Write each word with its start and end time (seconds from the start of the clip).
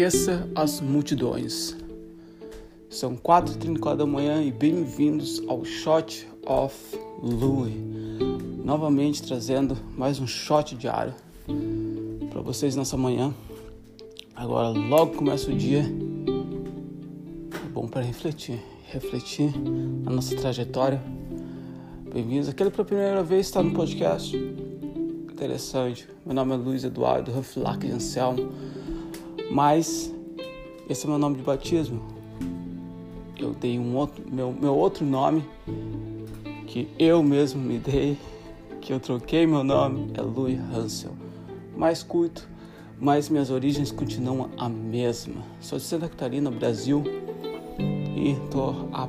Esqueça 0.00 0.48
as 0.54 0.80
multidões. 0.80 1.76
São 2.88 3.18
4h34 3.18 3.96
da 3.96 4.06
manhã 4.06 4.42
e 4.42 4.50
bem-vindos 4.50 5.42
ao 5.46 5.62
Shot 5.62 6.26
of 6.46 6.74
Louis. 7.22 7.74
Novamente 8.64 9.22
trazendo 9.22 9.76
mais 9.98 10.18
um 10.18 10.26
shot 10.26 10.74
diário 10.74 11.12
para 12.30 12.40
vocês 12.40 12.74
nessa 12.76 12.96
manhã. 12.96 13.34
Agora, 14.34 14.68
logo 14.70 15.16
começa 15.16 15.50
o 15.50 15.54
dia. 15.54 15.84
É 17.52 17.68
bom 17.68 17.86
para 17.86 18.00
refletir, 18.00 18.58
refletir 18.86 19.52
na 20.02 20.12
nossa 20.12 20.34
trajetória. 20.34 21.02
Bem-vindos. 22.10 22.48
Aquele 22.48 22.70
pela 22.70 22.86
primeira 22.86 23.22
vez 23.22 23.48
está 23.48 23.62
no 23.62 23.74
podcast. 23.74 24.34
Interessante. 24.34 26.08
Meu 26.24 26.34
nome 26.34 26.54
é 26.54 26.56
Luiz 26.56 26.84
Eduardo 26.84 27.30
Rufflack 27.30 27.86
de 27.86 27.92
Anselmo 27.92 28.50
mas 29.50 30.14
esse 30.88 31.04
é 31.04 31.08
meu 31.08 31.18
nome 31.18 31.36
de 31.36 31.42
batismo. 31.42 32.02
Eu 33.38 33.52
dei 33.52 33.78
um 33.78 33.96
outro, 33.96 34.22
meu, 34.30 34.52
meu 34.52 34.74
outro 34.74 35.04
nome 35.04 35.44
que 36.66 36.88
eu 36.98 37.22
mesmo 37.22 37.60
me 37.60 37.78
dei, 37.78 38.16
que 38.80 38.92
eu 38.92 39.00
troquei 39.00 39.46
meu 39.46 39.64
nome, 39.64 40.12
é 40.14 40.20
Louis 40.20 40.58
Hansel. 40.72 41.12
Mais 41.76 42.02
curto, 42.02 42.48
mas 42.98 43.28
minhas 43.28 43.50
origens 43.50 43.90
continuam 43.90 44.50
a 44.56 44.68
mesma. 44.68 45.42
Sou 45.60 45.78
de 45.78 45.84
Santa 45.84 46.08
Catarina, 46.08 46.50
Brasil, 46.50 47.02
e 47.78 48.36
tô 48.50 48.74
há 48.92 49.08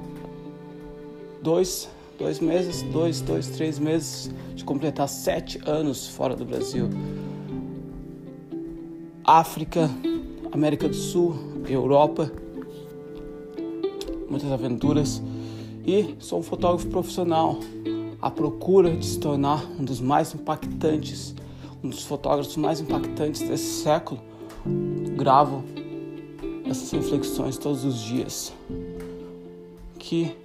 dois, 1.43 1.89
dois 2.17 2.39
meses, 2.39 2.81
dois, 2.83 3.21
dois, 3.21 3.47
três 3.49 3.77
meses 3.77 4.31
de 4.55 4.63
completar 4.63 5.07
sete 5.07 5.59
anos 5.65 6.07
fora 6.07 6.35
do 6.35 6.45
Brasil. 6.45 6.89
África, 9.23 9.89
América 10.51 10.87
do 10.87 10.95
Sul, 10.95 11.35
Europa, 11.67 12.31
muitas 14.29 14.51
aventuras 14.51 15.21
e 15.85 16.15
sou 16.19 16.39
um 16.39 16.43
fotógrafo 16.43 16.87
profissional 16.87 17.57
à 18.21 18.29
procura 18.29 18.95
de 18.95 19.05
se 19.05 19.19
tornar 19.19 19.65
um 19.79 19.83
dos 19.83 19.99
mais 20.01 20.33
impactantes, 20.33 21.33
um 21.83 21.89
dos 21.89 22.03
fotógrafos 22.03 22.55
mais 22.57 22.79
impactantes 22.79 23.41
desse 23.41 23.83
século. 23.83 24.19
Gravo 25.15 25.63
essas 26.65 26.91
reflexões 26.91 27.57
todos 27.57 27.83
os 27.83 28.01
dias, 28.01 28.53
que 29.99 30.35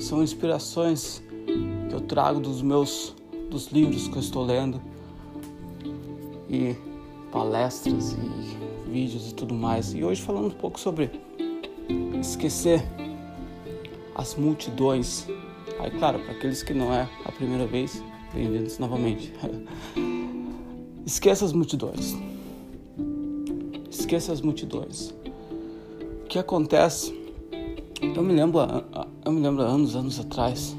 são 0.00 0.22
inspirações 0.22 1.22
que 1.88 1.94
eu 1.94 2.00
trago 2.00 2.40
dos 2.40 2.62
meus 2.62 3.14
dos 3.50 3.68
livros 3.68 4.08
que 4.08 4.16
eu 4.16 4.20
estou 4.20 4.44
lendo 4.44 4.80
e 6.48 6.74
palestras 7.34 8.12
e 8.12 8.88
vídeos 8.88 9.32
e 9.32 9.34
tudo 9.34 9.52
mais. 9.54 9.92
E 9.92 10.04
hoje 10.04 10.22
falando 10.22 10.46
um 10.46 10.50
pouco 10.50 10.78
sobre 10.78 11.10
esquecer 12.20 12.80
as 14.14 14.36
multidões. 14.36 15.26
Aí, 15.80 15.90
claro, 15.90 16.20
para 16.20 16.30
aqueles 16.30 16.62
que 16.62 16.72
não 16.72 16.94
é 16.94 17.08
a 17.24 17.32
primeira 17.32 17.66
vez, 17.66 18.00
bem-vindos 18.32 18.78
novamente. 18.78 19.32
Esqueça 21.04 21.44
as 21.44 21.52
multidões. 21.52 22.16
Esqueça 23.90 24.32
as 24.32 24.40
multidões. 24.40 25.12
O 26.22 26.28
que 26.28 26.38
acontece? 26.38 27.12
Eu 28.00 28.22
me 28.22 28.32
lembro, 28.32 28.60
eu 29.24 29.32
me 29.32 29.40
lembro 29.40 29.62
anos, 29.62 29.96
anos 29.96 30.20
atrás, 30.20 30.76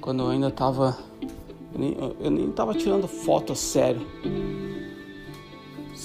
quando 0.00 0.22
eu 0.22 0.30
ainda 0.30 0.48
estava, 0.48 0.96
eu 2.20 2.30
nem 2.30 2.50
estava 2.50 2.72
tirando 2.72 3.08
foto 3.08 3.52
a 3.52 3.56
sério 3.56 4.06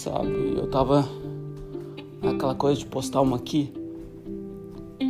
sabe? 0.06 0.56
Eu 0.56 0.68
tava 0.68 1.08
naquela 2.22 2.54
coisa 2.54 2.80
de 2.80 2.86
postar 2.86 3.22
uma 3.22 3.38
aqui, 3.38 3.74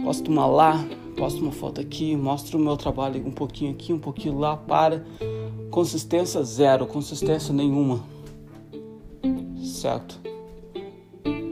posto 0.04 0.32
uma 0.32 0.46
lá, 0.46 0.86
posto 1.18 1.42
uma 1.42 1.52
foto 1.52 1.82
aqui, 1.82 2.16
mostro 2.16 2.58
o 2.58 2.62
meu 2.62 2.78
trabalho 2.78 3.26
um 3.26 3.32
pouquinho 3.32 3.72
aqui, 3.72 3.92
um 3.92 4.00
pouquinho 4.00 4.40
lá, 4.40 4.56
para. 4.56 5.06
Consistência 5.70 6.42
zero, 6.44 6.88
consistência 6.88 7.54
nenhuma. 7.54 8.02
Certo? 9.62 10.18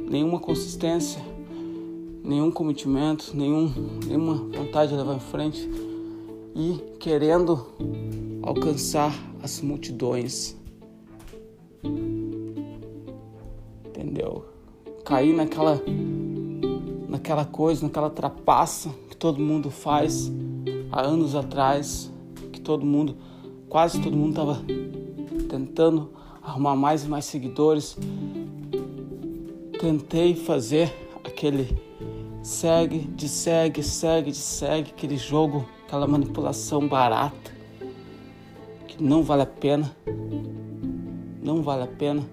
Nenhuma 0.10 0.40
consistência, 0.40 1.22
nenhum 2.24 2.50
cometimento, 2.50 3.36
nenhum, 3.36 3.74
nenhuma 4.08 4.36
vontade 4.36 4.92
de 4.92 4.98
levar 4.98 5.16
em 5.16 5.20
frente 5.20 5.70
e 6.56 6.80
querendo 6.98 7.66
alcançar 8.42 9.14
as 9.42 9.60
multidões 9.60 10.56
entendeu? 14.04 14.46
Cair 15.06 15.34
naquela 15.34 15.82
naquela 17.08 17.46
coisa, 17.46 17.86
naquela 17.86 18.10
trapaça 18.10 18.90
que 19.10 19.16
todo 19.16 19.40
mundo 19.40 19.70
faz 19.70 20.32
há 20.92 21.02
anos 21.02 21.36
atrás, 21.36 22.12
que 22.52 22.60
todo 22.60 22.86
mundo, 22.86 23.16
quase 23.70 24.02
todo 24.02 24.18
mundo 24.18 24.32
estava 24.32 24.62
tentando 25.48 26.10
arrumar 26.42 26.76
mais 26.76 27.06
e 27.06 27.08
mais 27.08 27.26
seguidores. 27.26 27.98
Tentei 29.80 30.36
fazer 30.36 30.92
aquele 31.24 31.78
segue, 32.42 33.00
de 33.00 33.30
segue, 33.30 33.84
segue, 33.84 34.32
de 34.32 34.38
segue, 34.38 34.92
aquele 34.92 35.18
jogo, 35.18 35.66
aquela 35.86 36.08
manipulação 36.08 36.88
barata 36.88 37.52
que 38.88 39.04
não 39.04 39.24
vale 39.24 39.44
a 39.44 39.48
pena. 39.48 39.96
Não 41.44 41.62
vale 41.62 41.84
a 41.84 41.88
pena. 41.88 42.24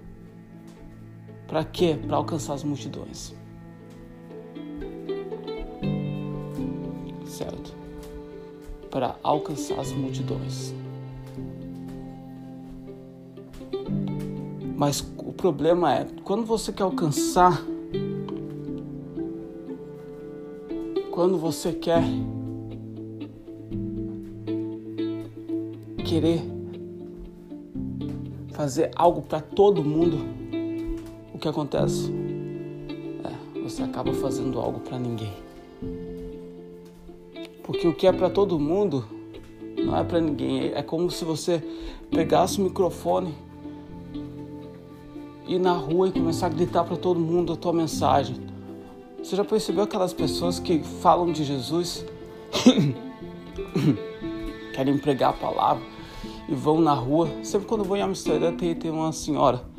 Para 1.51 1.65
quê? 1.65 1.99
Para 2.07 2.15
alcançar 2.15 2.53
as 2.53 2.63
multidões. 2.63 3.35
Certo? 7.25 7.73
Para 8.89 9.17
alcançar 9.21 9.77
as 9.77 9.91
multidões. 9.91 10.73
Mas 14.77 15.01
o 15.17 15.33
problema 15.33 15.93
é, 15.93 16.07
quando 16.23 16.45
você 16.45 16.71
quer 16.71 16.83
alcançar, 16.83 17.61
quando 21.11 21.37
você 21.37 21.73
quer 21.73 22.01
querer 26.05 26.41
fazer 28.53 28.89
algo 28.95 29.21
para 29.21 29.41
todo 29.41 29.83
mundo, 29.83 30.40
que 31.41 31.47
acontece? 31.47 32.13
É, 33.23 33.59
você 33.59 33.81
acaba 33.81 34.13
fazendo 34.13 34.59
algo 34.59 34.79
para 34.79 34.99
ninguém. 34.99 35.33
Porque 37.63 37.87
o 37.87 37.95
que 37.95 38.05
é 38.05 38.11
para 38.11 38.29
todo 38.29 38.59
mundo 38.59 39.03
não 39.75 39.97
é 39.97 40.03
para 40.03 40.21
ninguém. 40.21 40.71
É 40.73 40.83
como 40.83 41.09
se 41.09 41.25
você 41.25 41.63
pegasse 42.11 42.61
o 42.61 42.63
microfone 42.63 43.33
e 45.47 45.57
na 45.57 45.73
rua 45.73 46.09
e 46.09 46.11
começar 46.11 46.45
a 46.45 46.49
gritar 46.49 46.83
para 46.83 46.95
todo 46.95 47.19
mundo 47.19 47.53
a 47.53 47.55
tua 47.55 47.73
mensagem. 47.73 48.35
Você 49.17 49.35
já 49.35 49.43
percebeu 49.43 49.83
aquelas 49.83 50.13
pessoas 50.13 50.59
que 50.59 50.83
falam 51.01 51.31
de 51.31 51.43
Jesus, 51.43 52.05
querem 54.73 54.97
pregar 54.99 55.31
a 55.31 55.33
palavra 55.33 55.83
e 56.47 56.53
vão 56.53 56.79
na 56.79 56.93
rua? 56.93 57.27
Sempre 57.43 57.67
quando 57.67 57.81
eu 57.81 57.85
vou 57.85 57.97
em 57.97 58.01
Amsterdã 58.01 58.53
tem, 58.53 58.75
tem 58.75 58.91
uma 58.91 59.11
senhora 59.11 59.70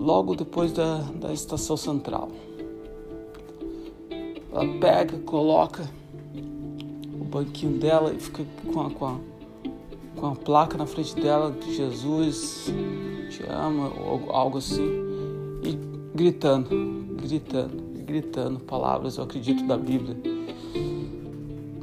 logo 0.00 0.34
depois 0.34 0.72
da, 0.72 1.02
da 1.14 1.30
estação 1.30 1.76
central. 1.76 2.30
Ela 4.50 4.66
pega, 4.80 5.18
coloca 5.18 5.88
o 7.12 7.24
banquinho 7.24 7.78
dela 7.78 8.12
e 8.12 8.18
fica 8.18 8.44
com 8.72 8.80
a, 8.80 8.90
com 8.90 9.06
a, 9.06 9.16
com 10.16 10.26
a 10.26 10.34
placa 10.34 10.78
na 10.78 10.86
frente 10.86 11.14
dela 11.14 11.52
de 11.52 11.76
Jesus 11.76 12.72
te 13.28 13.44
ama, 13.46 13.92
ou 13.94 14.32
algo 14.32 14.58
assim, 14.58 14.82
e 15.62 15.78
gritando, 16.16 16.68
gritando, 17.22 18.04
gritando 18.04 18.58
palavras, 18.58 19.18
eu 19.18 19.24
acredito, 19.24 19.64
da 19.66 19.76
Bíblia. 19.76 20.16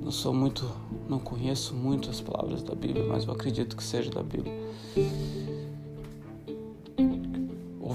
Não 0.04 0.12
sou 0.12 0.34
muito, 0.34 0.70
não 1.08 1.20
conheço 1.20 1.74
muito 1.74 2.10
as 2.10 2.20
palavras 2.20 2.64
da 2.64 2.76
Bíblia, 2.76 3.06
mas 3.08 3.26
eu 3.26 3.32
acredito 3.32 3.78
que 3.78 3.84
seja 3.84 4.10
da 4.10 4.24
Bíblia 4.24 4.54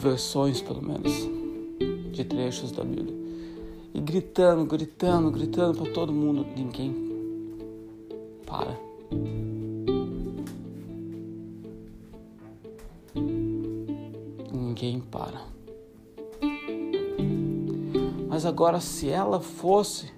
versões, 0.02 0.60
pelo 0.60 0.82
menos, 0.82 1.12
de 2.10 2.25
trechos 2.25 2.72
da 2.72 2.82
Bíblia. 2.82 3.14
E 3.94 4.00
gritando, 4.00 4.64
gritando, 4.64 5.31
gritando 5.31 5.78
para 5.78 5.93
todo 5.93 6.12
mundo. 6.12 6.44
Ninguém 6.56 6.93
para. 8.44 8.76
Ninguém 14.52 15.00
para. 15.00 15.40
Mas 18.28 18.44
agora, 18.44 18.81
se 18.81 19.08
ela 19.08 19.40
fosse 19.40 20.10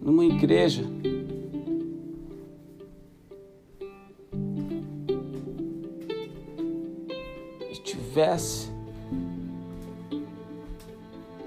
numa 0.00 0.24
igreja 0.24 0.84
tivesse 8.16 8.70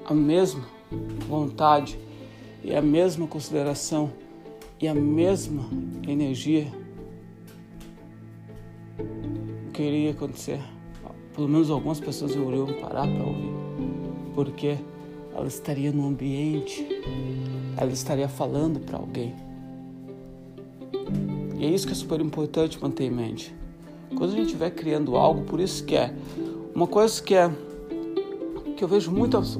a 0.05 0.13
mesma 0.13 0.63
vontade 1.27 1.99
e 2.63 2.75
a 2.75 2.81
mesma 2.81 3.25
consideração 3.25 4.11
e 4.79 4.87
a 4.87 4.93
mesma 4.93 5.67
energia, 6.07 6.67
o 9.67 9.71
que 9.71 9.81
iria 9.81 10.11
acontecer? 10.11 10.59
Pelo 11.33 11.49
menos 11.49 11.71
algumas 11.71 11.99
pessoas 11.99 12.35
iriam 12.35 12.67
parar 12.79 13.07
para 13.07 13.25
ouvir, 13.25 13.51
porque 14.35 14.77
ela 15.33 15.47
estaria 15.47 15.91
no 15.91 16.07
ambiente, 16.07 16.87
ela 17.77 17.91
estaria 17.91 18.29
falando 18.29 18.79
para 18.79 18.99
alguém. 18.99 19.33
E 21.57 21.65
é 21.65 21.67
isso 21.67 21.87
que 21.87 21.93
é 21.93 21.95
super 21.95 22.21
importante 22.21 22.79
manter 22.79 23.05
em 23.05 23.11
mente. 23.11 23.55
Quando 24.15 24.33
a 24.33 24.35
gente 24.35 24.47
estiver 24.47 24.69
criando 24.71 25.15
algo, 25.15 25.43
por 25.43 25.59
isso 25.59 25.83
que 25.83 25.95
é 25.95 26.13
uma 26.79 26.87
coisa 26.87 27.21
que 27.21 27.35
é 27.35 27.51
que 28.77 28.81
eu 28.81 28.87
vejo 28.87 29.11
muitas 29.11 29.59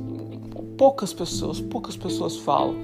poucas 0.77 1.12
pessoas, 1.12 1.60
poucas 1.60 1.98
pessoas 1.98 2.38
falam, 2.38 2.77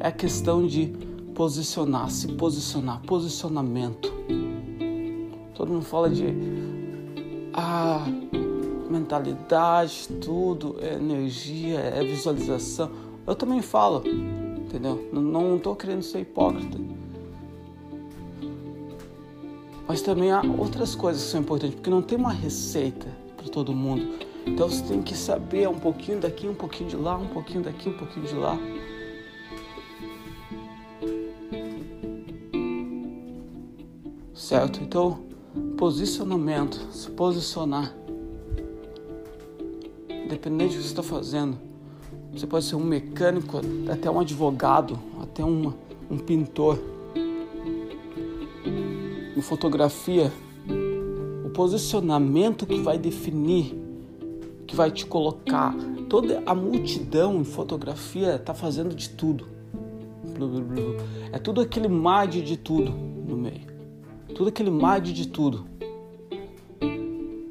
é 0.00 0.08
a 0.08 0.10
questão 0.10 0.66
de 0.66 0.88
posicionar, 1.36 2.10
se 2.10 2.26
posicionar, 2.32 3.00
posicionamento. 3.02 4.12
Todo 5.54 5.72
mundo 5.72 5.84
fala 5.84 6.10
de 6.10 6.34
ah, 7.54 8.04
mentalidade, 8.90 10.08
tudo, 10.20 10.74
é 10.80 10.94
energia, 10.94 11.78
é 11.78 12.02
visualização. 12.02 12.90
Eu 13.24 13.36
também 13.36 13.62
falo, 13.62 14.02
entendeu? 14.58 15.08
Não 15.12 15.58
estou 15.58 15.76
querendo 15.76 16.02
ser 16.02 16.22
hipócrita. 16.22 16.76
Mas 19.86 20.02
também 20.02 20.32
há 20.32 20.42
outras 20.58 20.96
coisas 20.96 21.22
que 21.22 21.30
são 21.30 21.40
importantes, 21.40 21.76
porque 21.76 21.90
não 21.90 22.02
tem 22.02 22.18
uma 22.18 22.32
receita 22.32 23.25
para 23.46 23.52
todo 23.52 23.72
mundo. 23.72 24.18
Então 24.44 24.68
você 24.68 24.82
tem 24.82 25.00
que 25.00 25.16
saber 25.16 25.68
um 25.68 25.78
pouquinho 25.78 26.20
daqui, 26.20 26.48
um 26.48 26.54
pouquinho 26.54 26.90
de 26.90 26.96
lá, 26.96 27.16
um 27.16 27.28
pouquinho 27.28 27.62
daqui, 27.62 27.88
um 27.88 27.96
pouquinho 27.96 28.26
de 28.26 28.34
lá. 28.34 28.58
Certo? 34.34 34.80
Então, 34.82 35.24
posicionamento, 35.76 36.76
se 36.92 37.10
posicionar. 37.10 37.94
Independente 40.08 40.74
do 40.74 40.78
que 40.78 40.82
você 40.82 40.88
está 40.88 41.02
fazendo. 41.02 41.58
Você 42.32 42.46
pode 42.46 42.64
ser 42.64 42.76
um 42.76 42.84
mecânico, 42.84 43.60
até 43.90 44.10
um 44.10 44.20
advogado, 44.20 44.98
até 45.22 45.44
um, 45.44 45.72
um 46.10 46.18
pintor. 46.18 46.78
Em 49.36 49.40
fotografia, 49.40 50.32
posicionamento 51.56 52.66
que 52.66 52.78
vai 52.80 52.98
definir 52.98 53.74
que 54.66 54.76
vai 54.76 54.90
te 54.90 55.06
colocar. 55.06 55.74
Toda 56.06 56.42
a 56.44 56.54
multidão 56.54 57.40
em 57.40 57.44
fotografia 57.44 58.36
está 58.36 58.52
fazendo 58.52 58.94
de 58.94 59.08
tudo. 59.08 59.46
É 61.32 61.38
tudo 61.38 61.62
aquele 61.62 61.88
mar 61.88 62.28
de 62.28 62.56
tudo 62.58 62.92
no 62.92 63.36
meio. 63.36 63.62
Tudo 64.34 64.48
aquele 64.48 64.70
mar 64.70 65.00
de 65.00 65.28
tudo. 65.28 65.66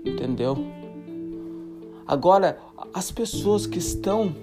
Entendeu? 0.05 0.55
Agora, 2.05 2.59
as 2.93 3.09
pessoas 3.09 3.65
que 3.65 3.79
estão 3.79 4.35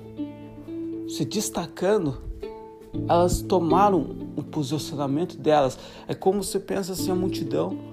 se 1.06 1.24
destacando, 1.24 2.18
elas 3.08 3.42
tomaram 3.42 4.16
o 4.34 4.42
posicionamento 4.42 5.36
delas. 5.36 5.78
É 6.08 6.14
como 6.14 6.42
você 6.42 6.58
pensa 6.58 6.92
assim 6.94 7.12
a 7.12 7.14
multidão 7.14 7.92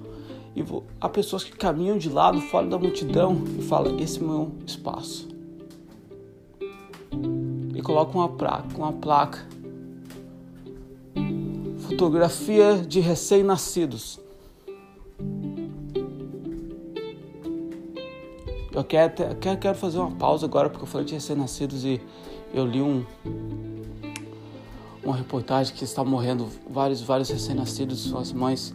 e 0.54 0.64
há 1.00 1.08
pessoas 1.08 1.44
que 1.44 1.52
caminham 1.52 1.96
de 1.96 2.08
lado, 2.08 2.40
fora 2.40 2.66
da 2.66 2.78
multidão, 2.78 3.42
e 3.58 3.62
falam: 3.62 3.98
Esse 3.98 4.18
é 4.18 4.22
meu 4.22 4.52
espaço. 4.66 5.28
E 7.74 7.80
colocam 7.82 8.20
uma 8.20 8.28
placa, 8.28 8.76
uma 8.76 8.92
placa. 8.92 9.46
Fotografia 11.78 12.78
de 12.78 13.00
recém-nascidos. 13.00 14.18
Eu 18.72 18.84
quero, 18.84 19.12
quero, 19.36 19.58
quero 19.58 19.78
fazer 19.78 19.98
uma 19.98 20.12
pausa 20.12 20.46
agora 20.46 20.70
porque 20.70 20.84
eu 20.84 20.88
falei 20.88 21.06
de 21.06 21.14
recém-nascidos 21.14 21.84
e 21.84 22.00
eu 22.54 22.64
li 22.64 22.80
um, 22.80 23.04
uma 25.02 25.16
reportagem 25.16 25.74
que 25.74 25.84
está 25.84 26.04
morrendo 26.04 26.48
vários, 26.68 27.00
vários 27.02 27.28
recém-nascidos, 27.28 28.00
suas 28.00 28.32
mães 28.32 28.74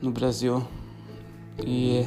no 0.00 0.10
Brasil 0.10 0.62
e 1.64 2.06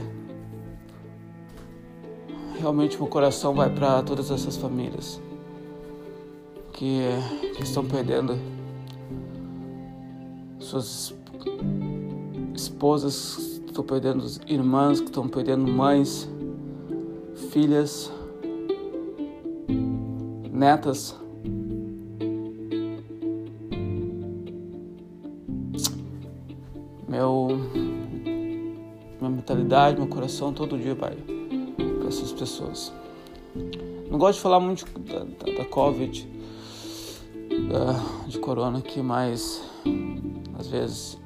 realmente 2.59 2.97
meu 2.97 3.07
coração 3.07 3.53
vai 3.53 3.69
para 3.69 4.03
todas 4.03 4.29
essas 4.29 4.57
famílias 4.57 5.21
que, 6.73 7.01
que 7.55 7.63
estão 7.63 7.85
perdendo 7.85 8.37
suas 10.59 11.13
esposas, 12.55 13.61
estão 13.65 13.83
perdendo 13.83 14.25
irmãs, 14.47 14.99
que 14.99 15.07
estão 15.07 15.27
perdendo 15.27 15.69
mães, 15.69 16.29
filhas, 17.51 18.11
netas. 20.51 21.15
Meu 27.09 27.47
minha 29.19 29.31
mentalidade, 29.31 29.97
meu 29.97 30.07
coração 30.07 30.53
todo 30.53 30.77
dia 30.77 30.93
vai 30.93 31.15
para 31.15 32.07
essas 32.07 32.31
pessoas. 32.31 32.93
Não 34.11 34.19
gosto 34.19 34.35
de 34.37 34.41
falar 34.43 34.59
muito 34.59 34.85
da, 34.99 35.19
da, 35.23 35.57
da 35.57 35.65
Covid, 35.65 36.29
da, 37.67 38.27
de 38.27 38.37
Corona 38.37 38.77
aqui, 38.77 39.01
mas 39.01 39.59
às 40.59 40.67
vezes, 40.67 41.17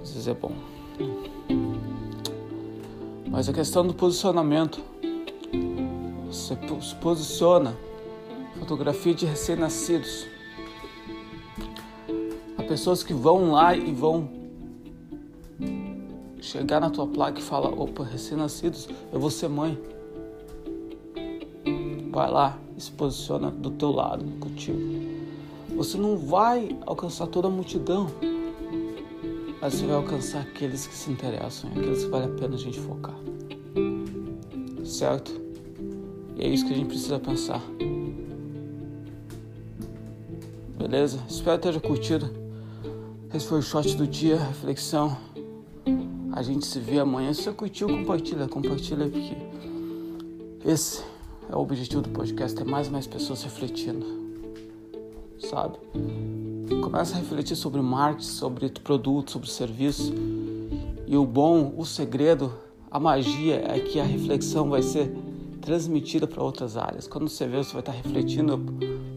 às 0.00 0.12
vezes 0.12 0.28
é 0.28 0.34
bom. 0.34 0.52
Mas 3.28 3.48
a 3.48 3.52
questão 3.52 3.84
do 3.84 3.92
posicionamento, 3.92 4.80
você 6.26 6.56
se 6.80 6.94
posiciona, 6.94 7.76
fotografia 8.56 9.14
de 9.14 9.26
recém-nascidos. 9.26 10.28
Há 12.56 12.62
pessoas 12.62 13.02
que 13.02 13.12
vão 13.12 13.50
lá 13.50 13.74
e 13.74 13.92
vão 13.92 14.39
chegar 16.40 16.80
na 16.80 16.90
tua 16.90 17.06
placa 17.06 17.38
e 17.38 17.42
falar, 17.42 17.70
opa, 17.70 18.04
recém-nascidos, 18.04 18.88
eu 19.12 19.20
vou 19.20 19.30
ser 19.30 19.48
mãe. 19.48 19.78
Vai 22.10 22.30
lá 22.30 22.58
e 22.76 22.80
se 22.80 22.90
posiciona 22.90 23.50
do 23.50 23.70
teu 23.70 23.90
lado, 23.90 24.24
contigo. 24.40 24.78
Você 25.76 25.96
não 25.96 26.16
vai 26.16 26.76
alcançar 26.84 27.26
toda 27.26 27.48
a 27.48 27.50
multidão, 27.50 28.08
mas 29.60 29.74
você 29.74 29.86
vai 29.86 29.96
alcançar 29.96 30.40
aqueles 30.40 30.86
que 30.86 30.94
se 30.94 31.10
interessam, 31.10 31.70
aqueles 31.70 32.04
que 32.04 32.10
vale 32.10 32.26
a 32.26 32.28
pena 32.28 32.54
a 32.54 32.58
gente 32.58 32.80
focar. 32.80 33.16
Certo? 34.84 35.40
E 36.36 36.42
é 36.42 36.48
isso 36.48 36.66
que 36.66 36.72
a 36.72 36.76
gente 36.76 36.88
precisa 36.88 37.18
pensar. 37.18 37.62
Beleza? 40.76 41.20
Espero 41.28 41.58
que 41.58 41.68
tenha 41.68 41.80
curtido. 41.80 42.30
Esse 43.32 43.46
foi 43.46 43.58
o 43.58 43.62
shot 43.62 43.94
do 43.96 44.06
dia, 44.06 44.36
reflexão. 44.36 45.16
A 46.40 46.42
gente 46.42 46.64
se 46.64 46.80
vê 46.80 46.98
amanhã. 46.98 47.34
Se 47.34 47.42
você 47.42 47.52
curtiu, 47.52 47.86
compartilha, 47.86 48.48
compartilha 48.48 49.06
porque 49.06 49.36
esse 50.64 51.04
é 51.50 51.54
o 51.54 51.58
objetivo 51.58 52.00
do 52.00 52.08
podcast, 52.08 52.56
ter 52.56 52.64
mais 52.64 52.86
e 52.86 52.90
mais 52.90 53.06
pessoas 53.06 53.42
refletindo, 53.42 54.06
sabe? 55.38 55.76
Começa 56.82 57.14
a 57.14 57.18
refletir 57.18 57.54
sobre 57.56 57.82
marketing, 57.82 58.26
sobre 58.26 58.70
produto, 58.70 59.32
sobre 59.32 59.50
serviço. 59.50 60.14
E 61.06 61.14
o 61.14 61.26
bom, 61.26 61.74
o 61.76 61.84
segredo, 61.84 62.50
a 62.90 62.98
magia 62.98 63.62
é 63.70 63.78
que 63.78 64.00
a 64.00 64.04
reflexão 64.04 64.70
vai 64.70 64.80
ser 64.80 65.14
transmitida 65.60 66.26
para 66.26 66.42
outras 66.42 66.74
áreas. 66.74 67.06
Quando 67.06 67.28
você 67.28 67.46
vê, 67.46 67.58
você 67.58 67.74
vai 67.74 67.80
estar 67.80 67.92
refletindo 67.92 68.58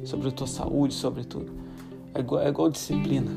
sobre 0.04 0.28
a 0.28 0.32
tua 0.32 0.48
saúde, 0.48 0.94
sobre 0.94 1.24
tudo. 1.24 1.54
É 2.14 2.20
igual, 2.20 2.42
é 2.42 2.50
igual 2.50 2.70
disciplina 2.70 3.32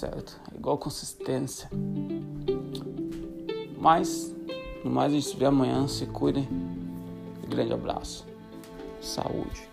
certo? 0.00 0.40
Igual 0.60 0.76
consistência. 0.76 1.70
Mas, 3.78 4.36
no 4.84 4.90
mais, 4.90 5.10
a 5.10 5.14
gente 5.14 5.28
se 5.28 5.36
vê 5.38 5.46
amanhã. 5.46 5.88
Se 5.88 6.04
cuidem. 6.04 6.46
grande 7.48 7.72
abraço. 7.72 8.26
Saúde. 9.00 9.66